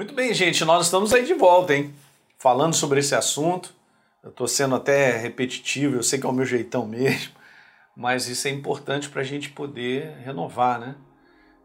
Muito 0.00 0.14
bem, 0.14 0.32
gente, 0.32 0.64
nós 0.64 0.86
estamos 0.86 1.12
aí 1.12 1.26
de 1.26 1.34
volta, 1.34 1.74
hein? 1.74 1.92
Falando 2.38 2.72
sobre 2.72 3.00
esse 3.00 3.14
assunto. 3.14 3.74
Eu 4.22 4.30
estou 4.30 4.48
sendo 4.48 4.74
até 4.74 5.14
repetitivo, 5.18 5.94
eu 5.94 6.02
sei 6.02 6.18
que 6.18 6.24
é 6.24 6.28
o 6.30 6.32
meu 6.32 6.46
jeitão 6.46 6.86
mesmo, 6.86 7.32
mas 7.94 8.26
isso 8.26 8.48
é 8.48 8.50
importante 8.50 9.10
para 9.10 9.20
a 9.20 9.24
gente 9.24 9.50
poder 9.50 10.16
renovar, 10.24 10.80
né? 10.80 10.94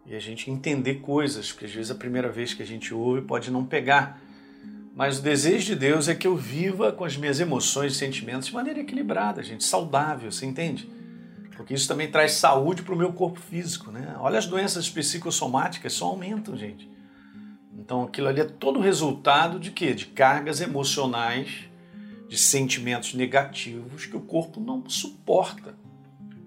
E 0.06 0.14
a 0.14 0.20
gente 0.20 0.52
entender 0.52 0.96
coisas, 0.96 1.50
porque 1.50 1.64
às 1.64 1.72
vezes 1.72 1.90
a 1.90 1.96
primeira 1.96 2.30
vez 2.30 2.54
que 2.54 2.62
a 2.62 2.66
gente 2.66 2.94
ouve 2.94 3.22
pode 3.22 3.50
não 3.50 3.66
pegar. 3.66 4.20
Mas 4.94 5.20
o 5.20 5.22
desejo 5.22 5.68
de 5.68 5.76
Deus 5.78 6.10
é 6.10 6.14
que 6.14 6.28
eu 6.28 6.36
viva 6.36 6.92
com 6.92 7.06
as 7.06 7.16
minhas 7.16 7.40
emoções 7.40 7.94
e 7.94 7.96
sentimentos 7.96 8.50
de 8.50 8.54
maneira 8.54 8.82
equilibrada, 8.82 9.42
gente, 9.44 9.64
saudável, 9.64 10.30
você 10.30 10.46
entende? 10.46 10.90
Porque 11.56 11.74
isso 11.74 11.88
também 11.88 12.12
traz 12.12 12.34
saúde 12.34 12.84
para 12.84 12.96
o 12.96 12.98
meu 12.98 13.14
corpo 13.14 13.40
físico, 13.40 13.92
né? 13.92 14.14
Olha 14.20 14.38
as 14.38 14.46
doenças 14.46 14.90
psicossomáticas, 14.90 15.94
só 15.94 16.08
aumentam, 16.08 16.58
gente. 16.58 16.95
Então 17.86 18.04
aquilo 18.04 18.28
ali 18.28 18.42
é 18.42 18.46
todo 18.46 18.80
resultado 18.80 19.60
de 19.60 19.70
quê? 19.70 19.94
De 19.94 20.08
cargas 20.08 20.60
emocionais, 20.60 21.70
de 22.28 22.36
sentimentos 22.36 23.14
negativos 23.14 24.08
que 24.08 24.18
o 24.18 24.22
corpo 24.22 24.60
não 24.60 24.84
suporta, 24.90 25.76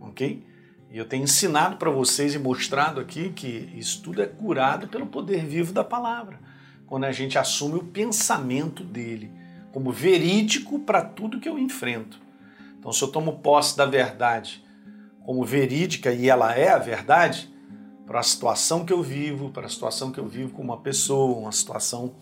ok? 0.01 0.45
E 0.91 0.99
eu 0.99 1.05
tenho 1.05 1.23
ensinado 1.23 1.77
para 1.77 1.91
vocês 1.91 2.35
e 2.35 2.39
mostrado 2.41 3.01
aqui 3.01 3.31
que 3.31 3.71
isso 3.77 4.03
tudo 4.03 4.21
é 4.21 4.27
curado 4.27 4.89
pelo 4.89 5.07
poder 5.07 5.47
vivo 5.47 5.73
da 5.73 5.85
palavra 5.85 6.41
quando 6.89 7.05
a 7.05 7.13
gente 7.13 7.39
assume 7.39 7.77
o 7.77 7.85
pensamento 7.85 8.83
dele 8.83 9.31
como 9.71 9.93
verídico 9.93 10.81
para 10.81 11.03
tudo 11.03 11.39
que 11.39 11.49
eu 11.49 11.57
enfrento. 11.57 12.19
Então, 12.79 12.91
se 12.91 13.03
eu 13.05 13.09
tomo 13.09 13.39
posse 13.39 13.77
da 13.77 13.87
verdade 13.87 14.65
como 15.25 15.45
verídica 15.45 16.11
e 16.13 16.29
ela 16.29 16.53
é 16.55 16.71
a 16.71 16.79
verdade, 16.79 17.49
para 18.09 18.21
a 18.21 18.23
situação 18.23 18.87
que 18.87 18.93
eu 18.93 19.03
vivo, 19.03 19.51
para 19.51 19.67
a 19.67 19.69
situação 19.69 20.11
que 20.11 20.19
eu 20.19 20.27
vivo 20.27 20.53
com 20.53 20.63
uma 20.63 20.79
pessoa, 20.79 21.37
uma 21.37 21.53
situação 21.53 22.15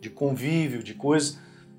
de 0.00 0.10
convívio, 0.10 0.82
de 0.82 0.92
coisa, 0.92 1.38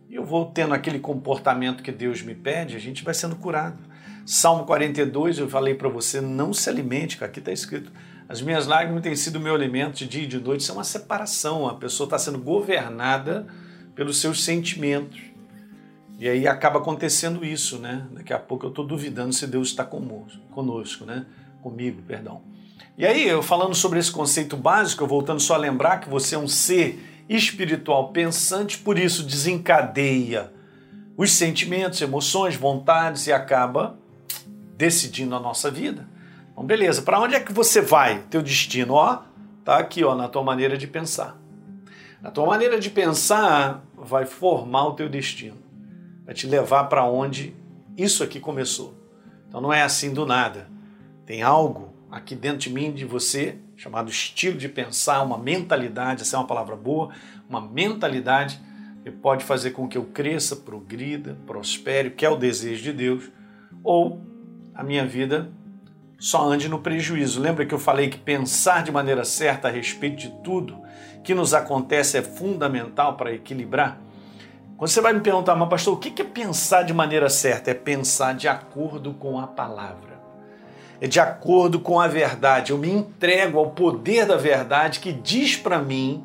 e 0.09 0.15
eu 0.15 0.23
vou 0.23 0.45
tendo 0.45 0.73
aquele 0.73 0.99
comportamento 0.99 1.83
que 1.83 1.91
Deus 1.91 2.21
me 2.21 2.33
pede, 2.33 2.77
a 2.77 2.79
gente 2.79 3.03
vai 3.03 3.13
sendo 3.13 3.35
curado. 3.35 3.77
Salmo 4.25 4.63
42, 4.63 5.37
eu 5.37 5.49
falei 5.49 5.75
para 5.75 5.89
você, 5.89 6.21
não 6.21 6.53
se 6.53 6.69
alimente, 6.69 7.21
aqui 7.21 7.39
está 7.39 7.51
escrito, 7.51 7.91
as 8.29 8.41
minhas 8.41 8.67
lágrimas 8.67 9.03
têm 9.03 9.17
sido 9.17 9.37
meu 9.37 9.53
alimento 9.53 9.97
de 9.97 10.07
dia 10.07 10.23
e 10.23 10.27
de 10.27 10.39
noite. 10.39 10.61
Isso 10.61 10.71
é 10.71 10.73
uma 10.73 10.85
separação. 10.85 11.67
A 11.67 11.73
pessoa 11.73 12.05
está 12.05 12.17
sendo 12.17 12.39
governada 12.39 13.45
pelos 13.93 14.21
seus 14.21 14.45
sentimentos. 14.45 15.19
E 16.17 16.29
aí 16.29 16.47
acaba 16.47 16.79
acontecendo 16.79 17.43
isso, 17.43 17.77
né? 17.77 18.07
Daqui 18.13 18.31
a 18.31 18.39
pouco 18.39 18.65
eu 18.65 18.69
estou 18.69 18.87
duvidando 18.87 19.33
se 19.33 19.45
Deus 19.45 19.67
está 19.67 19.83
conosco, 19.83 21.03
né? 21.03 21.25
Comigo, 21.61 22.01
perdão. 22.03 22.41
E 23.01 23.05
aí, 23.07 23.27
eu 23.27 23.41
falando 23.41 23.73
sobre 23.73 23.97
esse 23.97 24.11
conceito 24.11 24.55
básico, 24.55 25.07
voltando 25.07 25.39
só 25.39 25.55
a 25.55 25.57
lembrar 25.57 26.01
que 26.01 26.07
você 26.07 26.35
é 26.35 26.37
um 26.37 26.47
ser 26.47 27.03
espiritual 27.27 28.09
pensante, 28.09 28.77
por 28.77 28.99
isso 28.99 29.23
desencadeia 29.23 30.53
os 31.17 31.31
sentimentos, 31.31 31.99
emoções, 31.99 32.55
vontades 32.55 33.25
e 33.25 33.33
acaba 33.33 33.97
decidindo 34.77 35.35
a 35.35 35.39
nossa 35.39 35.71
vida. 35.71 36.07
Então, 36.51 36.63
beleza, 36.63 37.01
para 37.01 37.19
onde 37.19 37.33
é 37.33 37.39
que 37.39 37.51
você 37.51 37.81
vai? 37.81 38.19
Teu 38.29 38.43
destino, 38.43 38.93
ó, 38.93 39.23
tá 39.65 39.79
aqui, 39.79 40.03
ó, 40.03 40.13
na 40.13 40.27
tua 40.27 40.43
maneira 40.43 40.77
de 40.77 40.85
pensar. 40.85 41.35
A 42.23 42.29
tua 42.29 42.45
maneira 42.45 42.79
de 42.79 42.91
pensar 42.91 43.83
vai 43.97 44.27
formar 44.27 44.85
o 44.89 44.93
teu 44.93 45.09
destino, 45.09 45.57
vai 46.23 46.35
te 46.35 46.45
levar 46.45 46.83
para 46.83 47.03
onde 47.03 47.55
isso 47.97 48.23
aqui 48.23 48.39
começou. 48.39 48.93
Então 49.49 49.59
não 49.59 49.73
é 49.73 49.81
assim 49.81 50.13
do 50.13 50.23
nada. 50.23 50.69
Tem 51.25 51.41
algo 51.41 51.90
aqui 52.11 52.35
dentro 52.35 52.59
de 52.59 52.69
mim, 52.69 52.91
de 52.91 53.05
você, 53.05 53.55
chamado 53.77 54.09
estilo 54.11 54.57
de 54.57 54.67
pensar, 54.67 55.21
uma 55.23 55.37
mentalidade, 55.37 56.21
essa 56.21 56.35
é 56.35 56.39
uma 56.39 56.45
palavra 56.45 56.75
boa, 56.75 57.09
uma 57.49 57.61
mentalidade 57.61 58.59
que 59.03 59.09
pode 59.09 59.43
fazer 59.43 59.71
com 59.71 59.87
que 59.87 59.97
eu 59.97 60.03
cresça, 60.03 60.55
progrida, 60.55 61.37
prospere, 61.47 62.11
que 62.11 62.25
é 62.25 62.29
o 62.29 62.35
desejo 62.35 62.83
de 62.83 62.93
Deus, 62.93 63.31
ou 63.83 64.21
a 64.75 64.83
minha 64.83 65.05
vida 65.05 65.49
só 66.19 66.47
ande 66.47 66.69
no 66.69 66.79
prejuízo. 66.79 67.41
Lembra 67.41 67.65
que 67.65 67.73
eu 67.73 67.79
falei 67.79 68.09
que 68.09 68.19
pensar 68.19 68.83
de 68.83 68.91
maneira 68.91 69.25
certa 69.25 69.69
a 69.69 69.71
respeito 69.71 70.17
de 70.17 70.29
tudo 70.43 70.79
que 71.23 71.33
nos 71.33 71.53
acontece 71.53 72.17
é 72.17 72.21
fundamental 72.21 73.15
para 73.15 73.33
equilibrar? 73.33 73.99
Quando 74.77 74.89
você 74.89 75.01
vai 75.01 75.13
me 75.13 75.21
perguntar, 75.21 75.55
mas 75.55 75.69
pastor, 75.69 75.93
o 75.95 75.97
que 75.97 76.21
é 76.21 76.25
pensar 76.25 76.83
de 76.83 76.93
maneira 76.93 77.29
certa? 77.29 77.71
É 77.71 77.73
pensar 77.73 78.33
de 78.33 78.47
acordo 78.47 79.13
com 79.13 79.39
a 79.39 79.47
palavra. 79.47 80.10
É 81.01 81.07
de 81.07 81.19
acordo 81.19 81.79
com 81.79 81.99
a 81.99 82.07
verdade. 82.07 82.71
Eu 82.71 82.77
me 82.77 82.91
entrego 82.91 83.57
ao 83.57 83.71
poder 83.71 84.27
da 84.27 84.37
verdade 84.37 84.99
que 84.99 85.11
diz 85.11 85.55
para 85.57 85.79
mim 85.79 86.23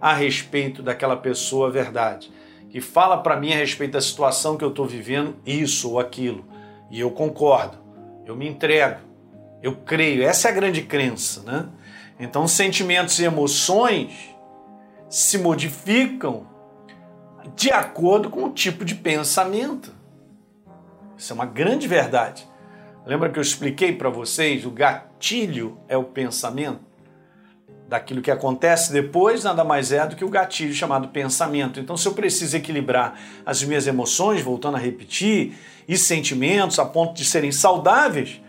a 0.00 0.12
respeito 0.12 0.82
daquela 0.82 1.16
pessoa 1.16 1.68
a 1.68 1.70
verdade. 1.70 2.32
Que 2.68 2.80
fala 2.80 3.18
para 3.18 3.36
mim 3.36 3.52
a 3.52 3.56
respeito 3.56 3.92
da 3.92 4.00
situação 4.00 4.56
que 4.56 4.64
eu 4.64 4.70
estou 4.70 4.86
vivendo, 4.86 5.36
isso 5.46 5.92
ou 5.92 6.00
aquilo. 6.00 6.44
E 6.90 6.98
eu 6.98 7.12
concordo. 7.12 7.78
Eu 8.26 8.34
me 8.34 8.48
entrego. 8.48 8.98
Eu 9.62 9.76
creio, 9.76 10.24
essa 10.24 10.48
é 10.48 10.50
a 10.50 10.54
grande 10.54 10.82
crença, 10.82 11.42
né? 11.44 11.68
Então, 12.18 12.48
sentimentos 12.48 13.20
e 13.20 13.24
emoções 13.24 14.34
se 15.08 15.38
modificam 15.38 16.46
de 17.54 17.70
acordo 17.70 18.28
com 18.30 18.44
o 18.44 18.50
tipo 18.50 18.84
de 18.84 18.96
pensamento. 18.96 19.92
Isso 21.16 21.32
é 21.32 21.34
uma 21.34 21.46
grande 21.46 21.86
verdade. 21.86 22.46
Lembra 23.08 23.30
que 23.30 23.38
eu 23.38 23.42
expliquei 23.42 23.90
para 23.90 24.10
vocês? 24.10 24.66
O 24.66 24.70
gatilho 24.70 25.78
é 25.88 25.96
o 25.96 26.04
pensamento. 26.04 26.80
Daquilo 27.88 28.20
que 28.20 28.30
acontece 28.30 28.92
depois, 28.92 29.42
nada 29.42 29.64
mais 29.64 29.90
é 29.92 30.06
do 30.06 30.14
que 30.14 30.26
o 30.26 30.28
gatilho 30.28 30.74
chamado 30.74 31.08
pensamento. 31.08 31.80
Então, 31.80 31.96
se 31.96 32.06
eu 32.06 32.12
preciso 32.12 32.54
equilibrar 32.54 33.18
as 33.46 33.62
minhas 33.62 33.86
emoções, 33.86 34.42
voltando 34.42 34.76
a 34.76 34.78
repetir, 34.78 35.56
e 35.88 35.96
sentimentos 35.96 36.78
a 36.78 36.84
ponto 36.84 37.14
de 37.14 37.24
serem 37.24 37.50
saudáveis, 37.50 38.42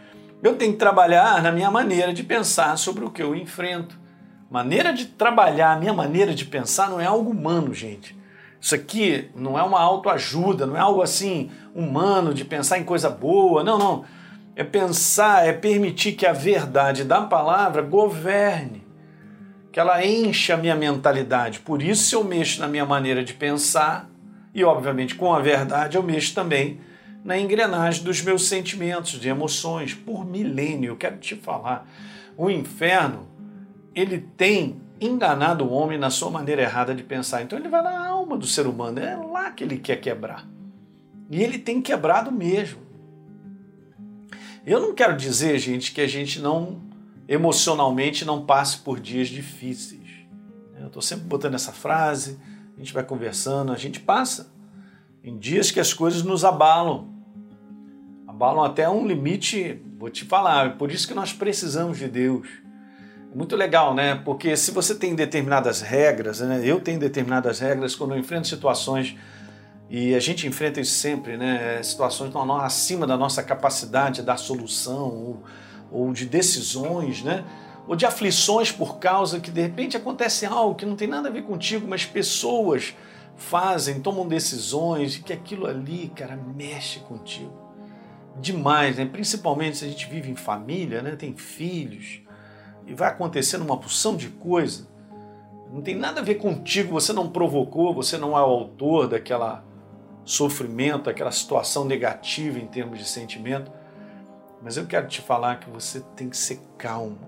eu 0.43 0.57
tenho 0.57 0.73
que 0.73 0.77
trabalhar 0.77 1.41
na 1.41 1.53
minha 1.53 1.71
maneira 1.71 2.11
de 2.11 2.21
pensar 2.21 2.77
sobre 2.77 3.05
o 3.05 3.09
que 3.09 3.23
eu 3.23 3.33
enfrento. 3.33 3.97
Maneira 4.51 4.91
de 4.91 5.05
trabalhar, 5.05 5.71
a 5.71 5.79
minha 5.79 5.93
maneira 5.93 6.33
de 6.33 6.43
pensar 6.43 6.89
não 6.89 6.99
é 6.99 7.05
algo 7.05 7.31
humano, 7.31 7.73
gente. 7.73 8.13
Isso 8.59 8.75
aqui 8.75 9.29
não 9.33 9.57
é 9.57 9.63
uma 9.63 9.79
autoajuda, 9.79 10.65
não 10.65 10.75
é 10.75 10.81
algo 10.81 11.01
assim 11.01 11.49
humano 11.73 12.33
de 12.33 12.43
pensar 12.43 12.77
em 12.77 12.83
coisa 12.83 13.09
boa. 13.09 13.63
Não, 13.63 13.77
não. 13.77 14.18
É 14.59 14.63
pensar, 14.65 15.47
é 15.47 15.53
permitir 15.53 16.11
que 16.11 16.25
a 16.25 16.33
verdade 16.33 17.05
da 17.05 17.21
palavra 17.21 17.81
governe, 17.81 18.85
que 19.71 19.79
ela 19.79 20.05
encha 20.05 20.55
a 20.55 20.57
minha 20.57 20.75
mentalidade. 20.75 21.61
Por 21.61 21.81
isso 21.81 22.13
eu 22.13 22.25
mexo 22.25 22.59
na 22.59 22.67
minha 22.67 22.85
maneira 22.85 23.23
de 23.23 23.33
pensar 23.33 24.09
e, 24.53 24.61
obviamente, 24.61 25.15
com 25.15 25.33
a 25.33 25.39
verdade 25.39 25.95
eu 25.95 26.03
mexo 26.03 26.35
também 26.35 26.81
na 27.23 27.39
engrenagem 27.39 28.03
dos 28.03 28.21
meus 28.21 28.49
sentimentos, 28.49 29.13
de 29.13 29.29
emoções, 29.29 29.93
por 29.93 30.25
milênio. 30.25 30.91
Eu 30.91 30.97
quero 30.97 31.15
te 31.19 31.37
falar, 31.37 31.87
o 32.35 32.49
inferno, 32.49 33.29
ele 33.95 34.19
tem 34.35 34.81
enganado 34.99 35.63
o 35.63 35.71
homem 35.71 35.97
na 35.97 36.09
sua 36.09 36.29
maneira 36.29 36.63
errada 36.63 36.93
de 36.93 37.03
pensar. 37.03 37.41
Então 37.43 37.57
ele 37.57 37.69
vai 37.69 37.81
na 37.81 38.09
alma 38.09 38.37
do 38.37 38.45
ser 38.45 38.67
humano, 38.67 38.99
é 38.99 39.15
lá 39.15 39.51
que 39.51 39.63
ele 39.63 39.77
quer 39.77 40.01
quebrar. 40.01 40.45
E 41.31 41.41
ele 41.41 41.57
tem 41.57 41.81
quebrado 41.81 42.29
mesmo. 42.29 42.88
Eu 44.65 44.79
não 44.79 44.93
quero 44.93 45.15
dizer, 45.15 45.57
gente, 45.57 45.91
que 45.91 46.01
a 46.01 46.07
gente 46.07 46.39
não 46.39 46.81
emocionalmente 47.27 48.25
não 48.25 48.45
passe 48.45 48.79
por 48.79 48.99
dias 48.99 49.27
difíceis. 49.27 50.09
Eu 50.79 50.87
estou 50.87 51.01
sempre 51.01 51.25
botando 51.25 51.53
essa 51.53 51.71
frase, 51.71 52.39
a 52.75 52.79
gente 52.79 52.91
vai 52.91 53.03
conversando, 53.03 53.71
a 53.71 53.77
gente 53.77 53.99
passa 53.99 54.51
em 55.23 55.37
dias 55.37 55.69
que 55.69 55.79
as 55.79 55.93
coisas 55.93 56.23
nos 56.23 56.43
abalam. 56.43 57.13
Abalam 58.27 58.63
até 58.63 58.89
um 58.89 59.05
limite, 59.05 59.79
vou 59.97 60.09
te 60.09 60.25
falar, 60.25 60.77
por 60.77 60.91
isso 60.91 61.07
que 61.07 61.13
nós 61.13 61.31
precisamos 61.31 61.99
de 61.99 62.07
Deus. 62.07 62.47
É 63.31 63.35
muito 63.35 63.55
legal, 63.55 63.93
né? 63.93 64.15
Porque 64.15 64.57
se 64.57 64.71
você 64.71 64.95
tem 64.95 65.13
determinadas 65.13 65.81
regras, 65.81 66.39
né? 66.39 66.61
eu 66.63 66.79
tenho 66.79 66.99
determinadas 66.99 67.59
regras 67.59 67.95
quando 67.95 68.15
eu 68.15 68.17
enfrento 68.17 68.47
situações 68.47 69.15
e 69.89 70.13
a 70.13 70.19
gente 70.19 70.45
enfrenta 70.45 70.79
isso 70.79 70.93
sempre, 70.93 71.35
né? 71.35 71.81
Situações 71.81 72.31
acima 72.61 73.07
da 73.07 73.17
nossa 73.17 73.41
capacidade 73.41 74.21
da 74.21 74.37
solução 74.37 75.07
ou, 75.07 75.43
ou 75.91 76.13
de 76.13 76.25
decisões, 76.25 77.23
né? 77.23 77.43
Ou 77.87 77.95
de 77.95 78.05
aflições 78.05 78.71
por 78.71 78.99
causa 78.99 79.39
que 79.39 79.49
de 79.49 79.61
repente 79.61 79.97
acontece 79.97 80.45
algo 80.45 80.75
que 80.75 80.85
não 80.85 80.95
tem 80.95 81.07
nada 81.07 81.27
a 81.29 81.31
ver 81.31 81.41
contigo, 81.41 81.87
mas 81.87 82.05
pessoas 82.05 82.95
fazem, 83.35 83.99
tomam 83.99 84.27
decisões, 84.27 85.17
que 85.17 85.33
aquilo 85.33 85.65
ali, 85.65 86.11
cara, 86.15 86.37
mexe 86.37 86.99
contigo. 86.99 87.53
Demais, 88.39 88.95
né? 88.95 89.05
Principalmente 89.05 89.77
se 89.77 89.85
a 89.85 89.87
gente 89.87 90.07
vive 90.07 90.29
em 90.29 90.35
família, 90.35 91.01
né? 91.01 91.15
Tem 91.15 91.35
filhos, 91.35 92.21
e 92.85 92.93
vai 92.93 93.09
acontecendo 93.09 93.63
uma 93.63 93.77
porção 93.77 94.15
de 94.15 94.29
coisa. 94.29 94.87
Não 95.71 95.81
tem 95.81 95.95
nada 95.95 96.21
a 96.21 96.23
ver 96.23 96.35
contigo, 96.35 96.93
você 96.93 97.13
não 97.13 97.29
provocou, 97.29 97.93
você 97.93 98.17
não 98.17 98.37
é 98.37 98.41
o 98.41 98.45
autor 98.45 99.07
daquela 99.07 99.63
sofrimento, 100.25 101.09
aquela 101.09 101.31
situação 101.31 101.85
negativa 101.85 102.59
em 102.59 102.67
termos 102.67 102.99
de 102.99 103.05
sentimento. 103.05 103.71
Mas 104.61 104.77
eu 104.77 104.85
quero 104.85 105.07
te 105.07 105.21
falar 105.21 105.59
que 105.59 105.69
você 105.69 106.01
tem 106.15 106.29
que 106.29 106.37
ser 106.37 106.59
calmo. 106.77 107.19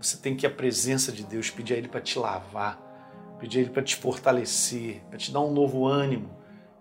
Você 0.00 0.16
tem 0.16 0.36
que 0.36 0.46
ir 0.46 0.48
à 0.48 0.50
presença 0.50 1.10
de 1.12 1.24
Deus, 1.24 1.50
pedir 1.50 1.74
a 1.74 1.76
Ele 1.76 1.88
para 1.88 2.00
te 2.00 2.18
lavar 2.18 2.92
pedir 3.42 3.58
a 3.58 3.60
Ele 3.62 3.70
para 3.70 3.82
te 3.82 3.96
fortalecer, 3.96 5.02
para 5.08 5.18
te 5.18 5.32
dar 5.32 5.40
um 5.40 5.52
novo 5.52 5.84
ânimo, 5.84 6.30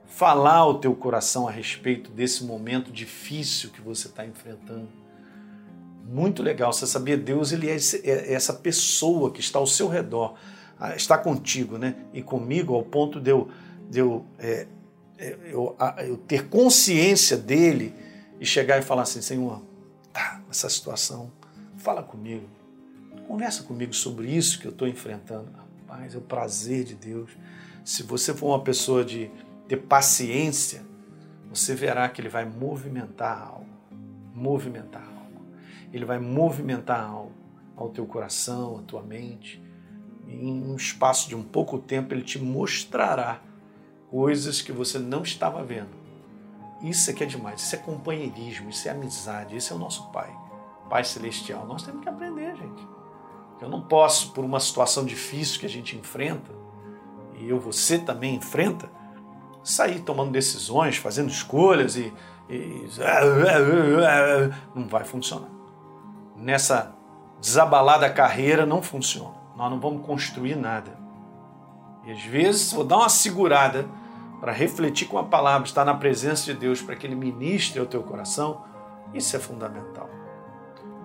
falar 0.05 0.57
ao 0.57 0.77
teu 0.77 0.93
coração 0.93 1.47
a 1.47 1.51
respeito 1.51 2.11
desse 2.11 2.43
momento 2.43 2.91
difícil 2.91 3.71
que 3.71 3.81
você 3.81 4.07
está 4.07 4.23
enfrentando. 4.23 4.87
Muito 6.05 6.43
legal, 6.43 6.71
você 6.71 6.85
sabia, 6.85 7.17
Deus 7.17 7.51
ele 7.51 7.67
é, 7.67 7.75
é 7.75 8.33
essa 8.33 8.53
pessoa 8.53 9.31
que 9.31 9.39
está 9.39 9.57
ao 9.57 9.65
seu 9.65 9.87
redor, 9.87 10.35
ah, 10.79 10.95
está 10.95 11.17
contigo, 11.17 11.79
né? 11.79 11.95
E 12.13 12.21
comigo 12.21 12.75
ao 12.75 12.83
ponto 12.83 13.19
de 13.19 13.31
eu, 13.31 13.49
de 13.89 13.97
eu, 13.97 14.23
é, 14.37 14.51
é 14.51 14.67
eu, 15.21 15.75
eu 15.99 16.17
ter 16.17 16.47
consciência 16.47 17.37
dele 17.37 17.93
e 18.39 18.45
chegar 18.45 18.79
e 18.79 18.81
falar 18.81 19.03
assim, 19.03 19.21
Senhor, 19.21 19.61
tá, 20.11 20.41
essa 20.49 20.67
situação, 20.67 21.31
fala 21.77 22.01
comigo, 22.01 22.49
conversa 23.27 23.63
comigo 23.63 23.93
sobre 23.93 24.35
isso 24.35 24.59
que 24.59 24.65
eu 24.65 24.71
estou 24.71 24.87
enfrentando. 24.87 25.51
Rapaz, 25.87 26.15
é 26.15 26.17
o 26.17 26.21
prazer 26.21 26.83
de 26.83 26.95
Deus. 26.95 27.31
Se 27.85 28.03
você 28.03 28.33
for 28.33 28.47
uma 28.47 28.63
pessoa 28.63 29.05
de 29.05 29.29
ter 29.67 29.77
paciência, 29.77 30.81
você 31.49 31.75
verá 31.75 32.09
que 32.09 32.19
ele 32.19 32.29
vai 32.29 32.45
movimentar 32.45 33.47
algo. 33.47 33.69
Movimentar 34.33 35.03
algo. 35.03 35.45
Ele 35.93 36.05
vai 36.05 36.19
movimentar 36.19 37.03
algo 37.03 37.31
ao 37.75 37.89
teu 37.89 38.05
coração, 38.05 38.79
à 38.79 38.81
tua 38.81 39.03
mente. 39.03 39.61
em 40.27 40.63
um 40.63 40.75
espaço 40.75 41.27
de 41.27 41.35
um 41.35 41.43
pouco 41.43 41.77
tempo, 41.77 42.13
ele 42.13 42.21
te 42.21 42.39
mostrará 42.39 43.41
coisas 44.11 44.61
que 44.61 44.71
você 44.71 44.99
não 44.99 45.23
estava 45.23 45.63
vendo 45.63 46.01
isso 46.81 47.11
é 47.11 47.13
que 47.13 47.23
é 47.23 47.27
demais, 47.27 47.61
isso 47.61 47.75
é 47.75 47.77
companheirismo, 47.77 48.69
isso 48.69 48.87
é 48.87 48.91
amizade, 48.91 49.55
isso 49.55 49.71
é 49.71 49.75
o 49.75 49.79
nosso 49.79 50.09
Pai, 50.11 50.35
Pai 50.89 51.03
Celestial. 51.03 51.65
Nós 51.67 51.83
temos 51.83 52.01
que 52.01 52.09
aprender, 52.09 52.55
gente. 52.55 52.87
Eu 53.61 53.69
não 53.69 53.81
posso, 53.81 54.31
por 54.31 54.43
uma 54.43 54.59
situação 54.59 55.05
difícil 55.05 55.59
que 55.59 55.65
a 55.67 55.69
gente 55.69 55.95
enfrenta, 55.95 56.51
e 57.37 57.47
eu, 57.47 57.59
você 57.59 57.99
também 57.99 58.35
enfrenta, 58.35 58.89
sair 59.63 59.99
tomando 59.99 60.31
decisões, 60.31 60.97
fazendo 60.97 61.29
escolhas 61.29 61.95
e, 61.95 62.11
e 62.49 62.87
não 64.73 64.87
vai 64.87 65.03
funcionar. 65.03 65.49
Nessa 66.35 66.95
desabalada 67.39 68.09
carreira 68.09 68.65
não 68.65 68.81
funciona. 68.81 69.35
Nós 69.55 69.69
não 69.69 69.79
vamos 69.79 70.03
construir 70.03 70.55
nada. 70.55 70.97
E 72.05 72.11
às 72.11 72.23
vezes 72.23 72.73
vou 72.73 72.83
dar 72.83 72.97
uma 72.97 73.09
segurada 73.09 73.87
para 74.41 74.51
refletir 74.51 75.07
com 75.07 75.19
a 75.19 75.23
palavra, 75.23 75.67
estar 75.67 75.85
na 75.85 75.93
presença 75.93 76.51
de 76.51 76.59
Deus 76.59 76.81
para 76.81 76.95
que 76.95 77.05
Ele 77.05 77.15
ministre 77.15 77.79
ao 77.79 77.85
teu 77.85 78.01
coração, 78.01 78.65
isso 79.13 79.35
é 79.35 79.39
fundamental. 79.39 80.09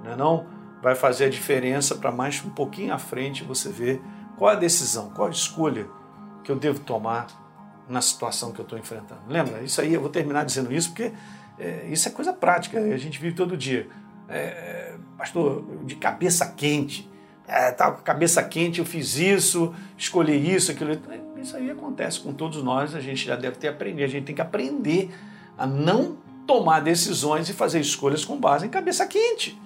Não 0.03 0.13
é 0.13 0.17
não? 0.17 0.47
Vai 0.83 0.95
fazer 0.95 1.27
a 1.27 1.29
diferença 1.29 1.95
para 1.97 2.11
mais 2.11 2.43
um 2.43 2.49
pouquinho 2.49 2.95
à 2.95 2.99
frente 2.99 3.45
você 3.45 3.69
ver 3.69 4.01
qual 4.39 4.53
a 4.53 4.55
decisão, 4.55 5.11
qual 5.11 5.29
a 5.29 5.31
escolha 5.31 5.87
que 6.43 6.51
eu 6.51 6.57
devo 6.57 6.81
tomar 6.81 7.27
na 7.87 8.01
situação 8.01 8.53
que 8.53 8.61
eu 8.61 8.63
estou 8.63 8.79
enfrentando. 8.79 9.21
Lembra? 9.29 9.61
Isso 9.63 9.83
aí, 9.83 9.93
eu 9.93 10.01
vou 10.01 10.11
terminar 10.11 10.45
dizendo 10.45 10.73
isso 10.73 10.89
porque 10.89 11.13
é, 11.59 11.87
isso 11.91 12.09
é 12.09 12.13
coisa 12.13 12.33
prática, 12.33 12.81
a 12.81 12.97
gente 12.97 13.21
vive 13.21 13.37
todo 13.37 13.55
dia. 13.55 13.87
É, 14.29 14.95
pastor, 15.19 15.63
de 15.85 15.95
cabeça 15.97 16.47
quente, 16.47 17.11
é, 17.47 17.69
a 17.69 17.93
cabeça 17.93 18.43
quente, 18.43 18.79
eu 18.79 18.87
fiz 18.87 19.17
isso, 19.19 19.75
escolhi 19.97 20.55
isso, 20.55 20.71
aquilo. 20.71 20.93
Isso 21.41 21.57
aí 21.57 21.71
acontece 21.71 22.21
com 22.21 22.33
todos 22.33 22.63
nós, 22.63 22.95
a 22.95 23.01
gente 23.01 23.27
já 23.27 23.37
deve 23.37 23.57
ter 23.57 23.69
aprendido. 23.69 24.05
A 24.05 24.09
gente 24.09 24.25
tem 24.25 24.35
que 24.35 24.41
aprender 24.41 25.11
a 25.57 25.67
não 25.67 26.17
tomar 26.47 26.81
decisões 26.81 27.49
e 27.49 27.53
fazer 27.53 27.81
escolhas 27.81 28.25
com 28.25 28.39
base 28.39 28.67
em 28.67 28.71
cabeça 28.71 29.07
quente. 29.07 29.59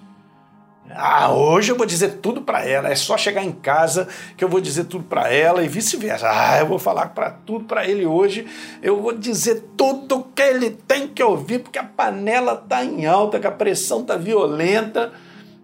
Ah, 0.93 1.32
hoje 1.32 1.70
eu 1.70 1.76
vou 1.76 1.87
dizer 1.87 2.19
tudo 2.20 2.43
para 2.43 2.67
ela. 2.67 2.88
É 2.88 2.96
só 2.96 3.17
chegar 3.17 3.44
em 3.44 3.52
casa 3.52 4.08
que 4.37 4.43
eu 4.43 4.49
vou 4.49 4.61
dizer 4.61 4.84
tudo 4.84 5.05
para 5.05 5.32
ela 5.32 5.62
e 5.62 5.69
vice-versa. 5.69 6.28
Ah, 6.28 6.58
eu 6.58 6.67
vou 6.67 6.78
falar 6.78 7.11
para 7.11 7.31
tudo 7.31 7.64
para 7.64 7.87
ele 7.87 8.05
hoje. 8.05 8.46
Eu 8.82 9.00
vou 9.00 9.17
dizer 9.17 9.64
tudo 9.76 10.26
que 10.34 10.43
ele 10.43 10.70
tem 10.70 11.06
que 11.06 11.22
ouvir 11.22 11.61
porque 11.61 11.78
a 11.78 11.84
panela 11.84 12.56
tá 12.56 12.84
em 12.84 13.06
alta, 13.06 13.38
que 13.38 13.46
a 13.46 13.52
pressão 13.52 14.05
tá 14.05 14.17
violenta 14.17 15.12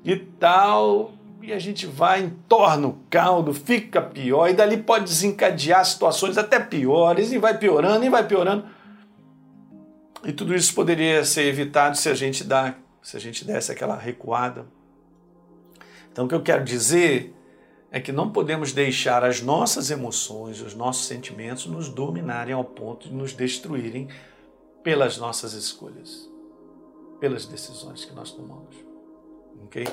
e 0.05 0.17
tal 0.17 1.13
e 1.47 1.53
a 1.53 1.61
gente 1.61 1.87
vai, 1.87 2.25
entorna 2.25 2.89
o 2.89 2.99
caldo, 3.09 3.55
fica 3.55 4.03
pior, 4.03 4.49
e 4.49 4.53
dali 4.53 4.79
pode 4.79 5.05
desencadear 5.05 5.85
situações 5.85 6.37
até 6.37 6.59
piores, 6.59 7.31
e 7.31 7.39
vai 7.39 7.57
piorando, 7.57 8.05
e 8.05 8.09
vai 8.09 8.27
piorando. 8.27 8.67
E 10.25 10.33
tudo 10.33 10.53
isso 10.53 10.75
poderia 10.75 11.25
ser 11.25 11.43
evitado 11.43 11.97
se 11.97 12.09
a 12.09 12.15
gente 12.15 12.43
dá, 12.43 12.75
se 13.01 13.17
a 13.17 13.21
gente 13.21 13.45
desse 13.45 13.71
aquela 13.71 13.97
recuada. 13.97 14.67
Então 16.11 16.25
o 16.25 16.29
que 16.29 16.35
eu 16.35 16.43
quero 16.43 16.65
dizer 16.65 17.33
é 17.93 18.01
que 18.01 18.11
não 18.11 18.33
podemos 18.33 18.73
deixar 18.73 19.23
as 19.23 19.41
nossas 19.41 19.89
emoções, 19.93 20.61
os 20.61 20.75
nossos 20.75 21.07
sentimentos 21.07 21.67
nos 21.67 21.89
dominarem 21.89 22.55
ao 22.55 22.65
ponto 22.65 23.09
de 23.09 23.15
nos 23.15 23.33
destruírem 23.33 24.09
pelas 24.83 25.17
nossas 25.17 25.53
escolhas, 25.53 26.29
pelas 27.21 27.47
decisões 27.47 28.05
que 28.05 28.13
nós 28.13 28.33
tomamos. 28.33 28.75
OK? 29.63 29.87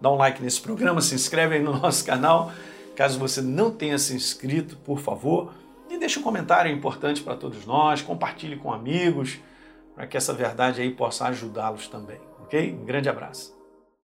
Dá 0.00 0.10
um 0.10 0.16
like 0.16 0.42
nesse 0.42 0.60
programa, 0.60 1.00
se 1.00 1.14
inscreve 1.14 1.56
aí 1.56 1.62
no 1.62 1.78
nosso 1.78 2.04
canal. 2.04 2.52
Caso 2.94 3.18
você 3.18 3.40
não 3.40 3.70
tenha 3.70 3.98
se 3.98 4.14
inscrito, 4.14 4.76
por 4.76 4.98
favor, 5.00 5.52
e 5.90 5.98
deixe 5.98 6.18
um 6.18 6.22
comentário 6.22 6.70
importante 6.70 7.22
para 7.22 7.36
todos 7.36 7.66
nós, 7.66 8.02
compartilhe 8.02 8.56
com 8.56 8.72
amigos, 8.72 9.38
para 9.94 10.06
que 10.06 10.16
essa 10.16 10.32
verdade 10.32 10.80
aí 10.80 10.90
possa 10.90 11.26
ajudá-los 11.26 11.88
também, 11.88 12.20
ok? 12.42 12.72
Um 12.72 12.84
grande 12.84 13.08
abraço. 13.08 13.63